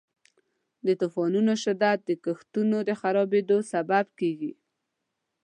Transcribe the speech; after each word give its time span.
د 0.85 0.87
طوفانونو 1.01 1.53
شدت 1.63 1.99
د 2.05 2.11
کښتونو 2.23 2.77
د 2.87 2.89
خرابیدو 3.01 3.57
سبب 3.71 4.05
کیږي. 4.19 4.51